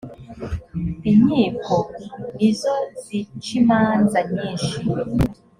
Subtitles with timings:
[1.11, 1.77] inkiko
[2.35, 4.75] nizozicimanza nyinshi.